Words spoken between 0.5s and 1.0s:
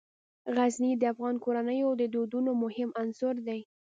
غزني